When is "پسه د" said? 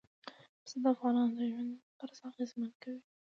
0.63-0.85